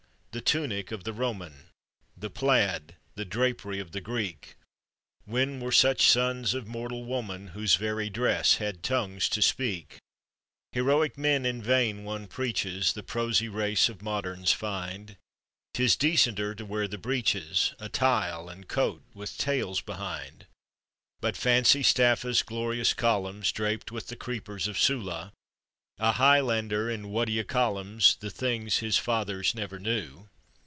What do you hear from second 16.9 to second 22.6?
breeches, A tile, and coat with tails behind. But fancy Staffa's